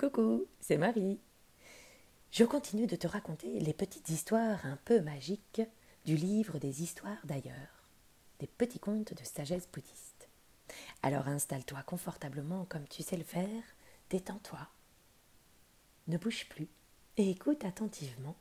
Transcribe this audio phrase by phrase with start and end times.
[0.00, 1.20] Coucou, c'est Marie.
[2.30, 5.60] Je continue de te raconter les petites histoires un peu magiques
[6.06, 7.84] du livre des histoires d'ailleurs,
[8.38, 10.30] des petits contes de sagesse bouddhiste.
[11.02, 13.62] Alors installe-toi confortablement comme tu sais le faire,
[14.08, 14.66] détends-toi.
[16.08, 16.70] Ne bouge plus
[17.18, 18.36] et écoute attentivement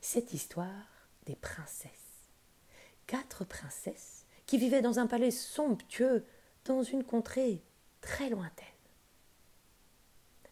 [0.00, 2.26] cette histoire des princesses.
[3.06, 6.26] Quatre princesses qui vivaient dans un palais somptueux
[6.64, 7.62] dans une contrée
[8.00, 8.73] très lointaine.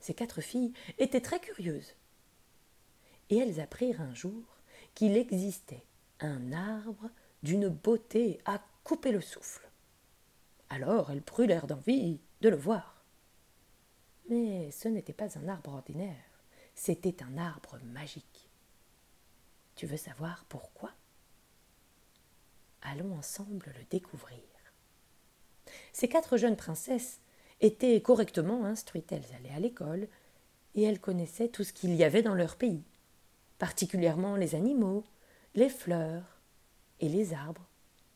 [0.03, 1.95] Ces quatre filles étaient très curieuses.
[3.31, 4.43] Et elles apprirent un jour
[4.95, 5.87] qu'il existait
[6.19, 7.09] un arbre
[7.45, 9.71] d'une beauté à couper le souffle.
[10.71, 13.05] Alors elles brûlèrent d'envie de le voir.
[14.29, 16.43] Mais ce n'était pas un arbre ordinaire,
[16.75, 18.51] c'était un arbre magique.
[19.77, 20.91] Tu veux savoir pourquoi?
[22.83, 24.43] Allons ensemble le découvrir.
[25.93, 27.21] Ces quatre jeunes princesses
[27.63, 29.13] étaient correctement instruites.
[29.13, 30.09] Elles allaient à l'école
[30.75, 32.83] et elles connaissaient tout ce qu'il y avait dans leur pays,
[33.59, 35.05] particulièrement les animaux,
[35.55, 36.41] les fleurs
[37.01, 37.67] et les arbres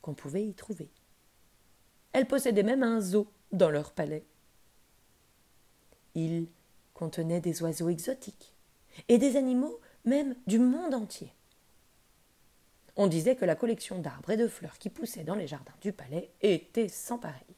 [0.02, 0.90] qu'on pouvait y trouver.
[2.12, 4.24] Elles possédaient même un zoo dans leur palais.
[6.14, 6.46] Il
[6.94, 8.54] contenait des oiseaux exotiques
[9.08, 11.32] et des animaux même du monde entier.
[12.96, 15.92] On disait que la collection d'arbres et de fleurs qui poussaient dans les jardins du
[15.92, 17.55] palais était sans pareil.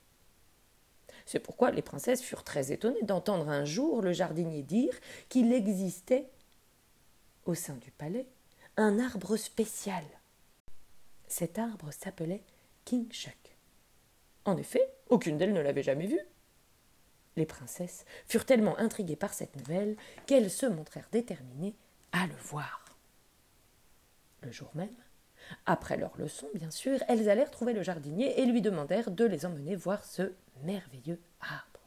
[1.28, 4.94] C'est pourquoi les princesses furent très étonnées d'entendre un jour le jardinier dire
[5.28, 6.30] qu'il existait,
[7.44, 8.26] au sein du palais,
[8.78, 10.02] un arbre spécial.
[11.26, 12.44] Cet arbre s'appelait
[12.86, 13.58] King Shuck.
[14.46, 16.18] En effet, aucune d'elles ne l'avait jamais vu.
[17.36, 21.76] Les princesses furent tellement intriguées par cette nouvelle qu'elles se montrèrent déterminées
[22.12, 22.86] à le voir.
[24.40, 24.96] Le jour même,
[25.66, 29.46] après leur leçon, bien sûr, elles allèrent trouver le jardinier et lui demandèrent de les
[29.46, 30.32] emmener voir ce
[30.62, 31.80] merveilleux arbre.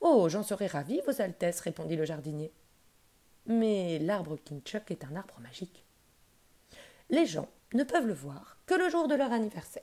[0.00, 2.52] Oh, j'en serais ravie, Vos Altesses, répondit le jardinier.
[3.46, 5.84] Mais l'arbre Kinchuk est un arbre magique.
[7.10, 9.82] Les gens ne peuvent le voir que le jour de leur anniversaire.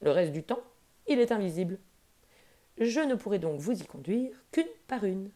[0.00, 0.62] Le reste du temps,
[1.06, 1.78] il est invisible.
[2.78, 5.30] Je ne pourrai donc vous y conduire qu'une par une,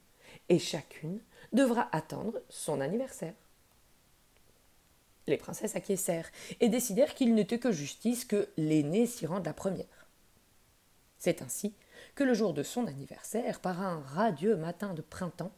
[0.49, 1.21] et chacune
[1.53, 3.35] devra attendre son anniversaire.
[5.27, 10.09] Les princesses acquiescèrent et décidèrent qu'il n'était que justice que l'aînée s'y rende la première.
[11.19, 11.75] C'est ainsi
[12.15, 15.53] que le jour de son anniversaire, par un radieux matin de printemps,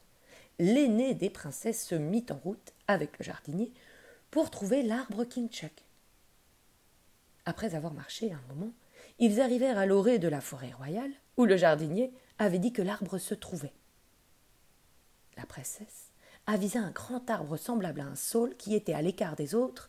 [0.58, 3.72] l'aînée des princesses se mit en route avec le jardinier
[4.30, 5.84] pour trouver l'arbre Kinchuk.
[7.44, 8.72] Après avoir marché un moment,
[9.18, 13.18] ils arrivèrent à l'orée de la forêt royale où le jardinier avait dit que l'arbre
[13.18, 13.72] se trouvait.
[15.36, 16.11] La princesse
[16.46, 19.88] avisa un grand arbre semblable à un saule qui était à l'écart des autres,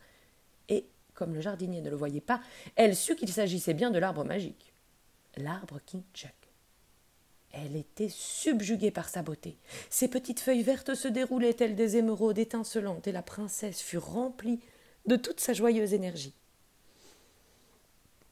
[0.69, 2.41] et, comme le jardinier ne le voyait pas,
[2.75, 4.73] elle sut qu'il s'agissait bien de l'arbre magique
[5.37, 6.31] l'arbre Kinchuk.
[7.51, 9.57] Elle était subjuguée par sa beauté.
[9.89, 14.59] Ses petites feuilles vertes se déroulaient telles des émeraudes étincelantes, et la princesse fut remplie
[15.05, 16.33] de toute sa joyeuse énergie.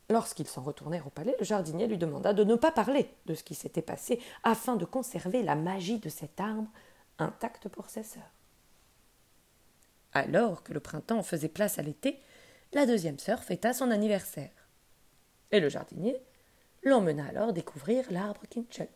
[0.09, 3.43] Lorsqu'ils s'en retournèrent au palais, le jardinier lui demanda de ne pas parler de ce
[3.43, 6.69] qui s'était passé, afin de conserver la magie de cet arbre
[7.21, 8.33] intacte pour ses sœurs.
[10.13, 12.19] Alors que le printemps faisait place à l'été,
[12.73, 14.51] la deuxième sœur fêta son anniversaire.
[15.51, 16.21] Et le jardinier
[16.83, 18.89] l'emmena alors découvrir l'arbre Kinchuk.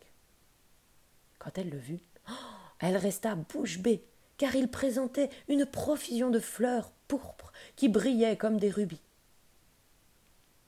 [1.38, 2.32] Quand elle le vit, oh,
[2.80, 4.04] elle resta bouche bée,
[4.38, 9.00] car il présentait une profusion de fleurs pourpres qui brillaient comme des rubis.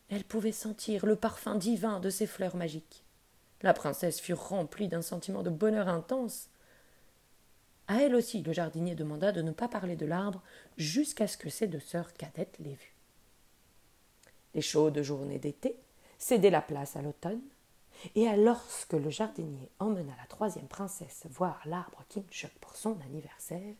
[0.08, 3.04] Elle pouvait sentir le parfum divin de ces fleurs magiques.
[3.62, 6.48] La princesse fut remplie d'un sentiment de bonheur intense.
[7.88, 10.42] À elle aussi, le jardinier demanda de ne pas parler de l'arbre
[10.76, 12.94] jusqu'à ce que ses deux sœurs cadettes l'aient vu.
[14.54, 15.76] Les chaudes journées d'été
[16.18, 17.40] céder la place à l'automne,
[18.14, 23.74] et lorsque le jardinier emmena la troisième princesse voir l'arbre Kinchuk pour son anniversaire,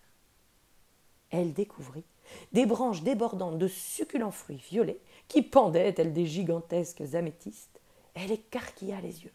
[1.30, 2.04] elle découvrit
[2.52, 7.80] des branches débordantes de succulents fruits violets qui pendaient tels des gigantesques améthystes.
[8.14, 9.32] Elle écarquilla les yeux.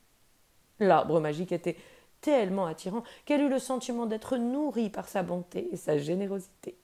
[0.80, 1.78] L'arbre magique était
[2.24, 6.78] tellement attirant qu'elle eut le sentiment d'être nourrie par sa bonté et sa générosité.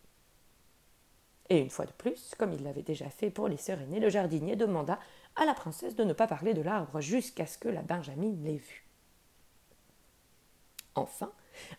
[1.48, 4.10] Et une fois de plus, comme il l'avait déjà fait pour les sœurs aînées, le
[4.10, 5.00] jardinier demanda
[5.38, 8.58] à la princesse de ne pas parler de l'arbre jusqu'à ce que la Benjamine l'ait
[8.58, 8.86] vu.
[10.94, 11.31] Enfin,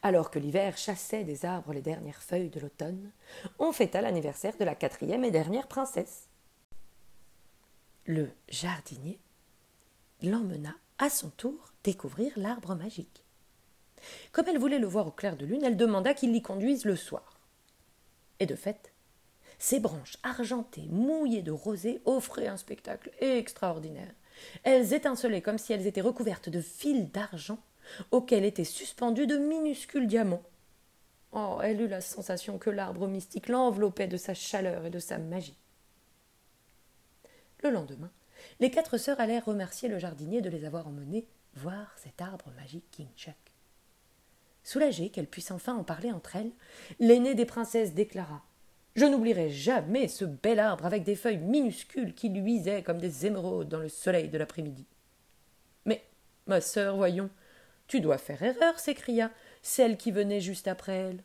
[0.02, 3.12] alors que l'hiver chassait des arbres les dernières feuilles de l'automne,
[3.58, 6.28] on fêta l'anniversaire de la quatrième et dernière princesse.
[8.06, 9.20] Le jardinier
[10.22, 13.24] l'emmena à son tour découvrir l'arbre magique.
[14.32, 16.96] Comme elle voulait le voir au clair de lune, elle demanda qu'il l'y conduise le
[16.96, 17.40] soir.
[18.38, 18.92] Et de fait,
[19.58, 24.12] ses branches argentées, mouillées de rosée, offraient un spectacle extraordinaire.
[24.62, 27.58] Elles étincelaient comme si elles étaient recouvertes de fils d'argent,
[28.10, 30.42] auquel étaient suspendus de minuscules diamants.
[31.32, 35.18] Oh, elle eut la sensation que l'arbre mystique l'enveloppait de sa chaleur et de sa
[35.18, 35.56] magie.
[37.62, 38.10] Le lendemain,
[38.58, 42.90] les quatre sœurs allèrent remercier le jardinier de les avoir emmenées voir cet arbre magique
[42.90, 43.34] King Chuck.
[44.62, 46.52] Soulagée qu'elle puisse enfin en parler entre elles,
[46.98, 48.42] l'aînée des princesses déclara
[48.94, 53.68] Je n'oublierai jamais ce bel arbre avec des feuilles minuscules qui luisaient comme des émeraudes
[53.68, 54.86] dans le soleil de l'après-midi.
[55.86, 56.04] Mais,
[56.46, 57.30] ma sœur, voyons,
[57.86, 59.30] tu dois faire erreur, s'écria
[59.62, 61.22] celle qui venait juste après elle.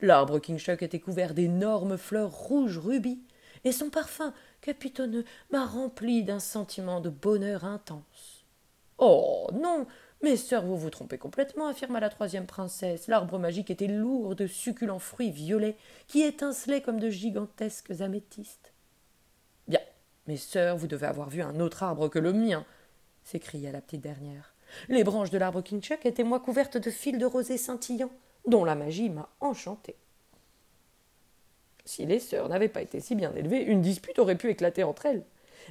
[0.00, 3.22] L'arbre King Chuck était couvert d'énormes fleurs rouges rubis,
[3.64, 8.44] et son parfum capitonneux m'a rempli d'un sentiment de bonheur intense.
[8.98, 9.86] Oh non,
[10.26, 13.06] mes sœurs, vous vous trompez complètement, affirma la troisième princesse.
[13.06, 15.76] L'arbre magique était lourd de succulents fruits violets
[16.08, 18.72] qui étincelaient comme de gigantesques améthystes.
[19.68, 19.78] Bien,
[20.26, 22.66] mes sœurs, vous devez avoir vu un autre arbre que le mien,
[23.22, 24.52] s'écria la petite dernière.
[24.88, 28.10] Les branches de l'arbre Kinchuk étaient moi couvertes de fils de rosée scintillants,
[28.48, 29.94] dont la magie m'a enchantée.
[31.84, 35.06] Si les sœurs n'avaient pas été si bien élevées, une dispute aurait pu éclater entre
[35.06, 35.24] elles.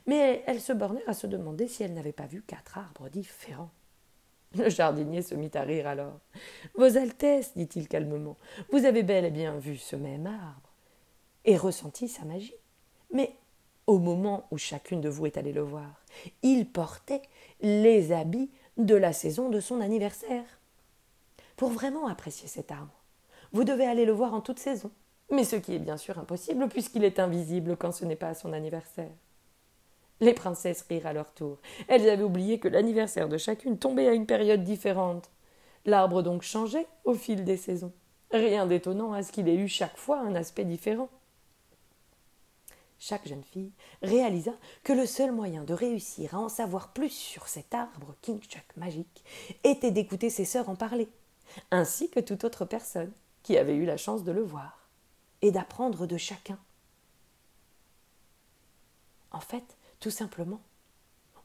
[0.08, 3.72] Mais elles se bornèrent à se demander si elles n'avaient pas vu quatre arbres différents.
[4.58, 6.20] Le jardinier se mit à rire alors.
[6.76, 8.38] Vos Altesses, dit-il calmement,
[8.72, 10.72] vous avez bel et bien vu ce même arbre
[11.44, 12.56] et ressenti sa magie.
[13.12, 13.36] Mais
[13.88, 16.04] au moment où chacune de vous est allée le voir,
[16.42, 17.22] il portait
[17.62, 20.46] les habits de la saison de son anniversaire.
[21.58, 23.04] Pour vraiment apprécier cet arbre,
[23.52, 24.92] vous devez aller le voir en toute saison,
[25.32, 28.34] mais ce qui est bien sûr impossible puisqu'il est invisible quand ce n'est pas à
[28.34, 29.12] son anniversaire.
[30.22, 31.60] Les princesses rirent à leur tour.
[31.88, 35.30] Elles avaient oublié que l'anniversaire de chacune tombait à une période différente.
[35.86, 37.94] L'arbre donc changeait au fil des saisons.
[38.32, 41.10] Rien d'étonnant à ce qu'il ait eu chaque fois un aspect différent.
[42.98, 43.72] Chaque jeune fille
[44.02, 44.54] réalisa
[44.84, 48.66] que le seul moyen de réussir à en savoir plus sur cet arbre King Chuck
[48.78, 49.24] magique
[49.64, 51.10] était d'écouter ses sœurs en parler,
[51.72, 53.12] ainsi que toute autre personne
[53.44, 54.90] qui avait eu la chance de le voir,
[55.42, 56.58] et d'apprendre de chacun.
[59.32, 60.62] En fait, tout simplement,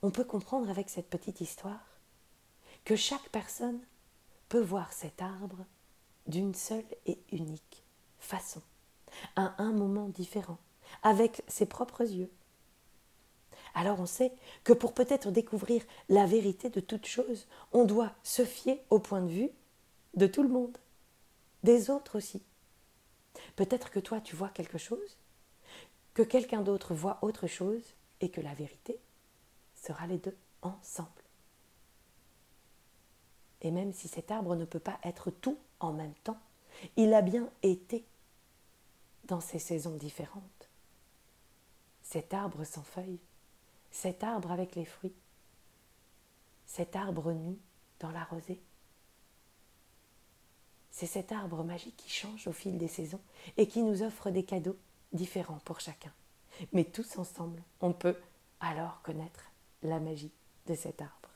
[0.03, 1.81] on peut comprendre avec cette petite histoire
[2.85, 3.81] que chaque personne
[4.51, 5.65] peut voir cet arbre
[6.27, 7.83] d'une seule et unique
[8.19, 8.61] façon,
[9.35, 10.59] à un moment différent,
[11.03, 12.31] avec ses propres yeux.
[13.73, 18.45] Alors on sait que pour peut-être découvrir la vérité de toute chose, on doit se
[18.45, 19.51] fier au point de vue
[20.13, 20.77] de tout le monde,
[21.63, 22.43] des autres aussi.
[23.57, 25.17] Peut-être que toi tu vois quelque chose,
[26.13, 28.99] que quelqu'un d'autre voit autre chose, et que la vérité
[29.75, 31.09] sera les deux ensemble.
[33.63, 36.41] Et même si cet arbre ne peut pas être tout en même temps,
[36.97, 38.05] il a bien été
[39.25, 40.69] dans ces saisons différentes.
[42.03, 43.21] Cet arbre sans feuilles,
[43.91, 45.15] cet arbre avec les fruits,
[46.67, 47.59] cet arbre nu
[48.01, 48.61] dans la rosée.
[50.91, 53.21] C'est cet arbre magique qui change au fil des saisons
[53.57, 54.77] et qui nous offre des cadeaux
[55.13, 56.13] différents pour chacun.
[56.73, 58.17] Mais tous ensemble, on peut
[58.61, 59.45] alors connaître
[59.83, 60.33] la magie
[60.67, 61.30] de cet arbre.